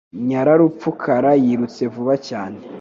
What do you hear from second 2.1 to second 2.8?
cyane